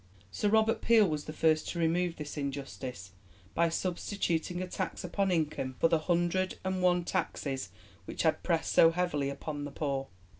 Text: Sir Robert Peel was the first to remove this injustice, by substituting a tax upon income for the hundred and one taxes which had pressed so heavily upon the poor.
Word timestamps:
Sir 0.31 0.49
Robert 0.49 0.81
Peel 0.81 1.07
was 1.07 1.25
the 1.25 1.31
first 1.31 1.69
to 1.69 1.77
remove 1.77 2.15
this 2.15 2.35
injustice, 2.35 3.11
by 3.53 3.69
substituting 3.69 4.59
a 4.59 4.65
tax 4.67 5.03
upon 5.03 5.29
income 5.29 5.75
for 5.79 5.89
the 5.89 5.99
hundred 5.99 6.57
and 6.63 6.81
one 6.81 7.03
taxes 7.03 7.69
which 8.05 8.23
had 8.23 8.41
pressed 8.41 8.71
so 8.71 8.89
heavily 8.89 9.29
upon 9.29 9.63
the 9.63 9.69
poor. 9.69 10.07